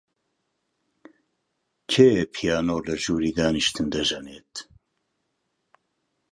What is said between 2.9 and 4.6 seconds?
ژووری دانیشتن دەژەنێت؟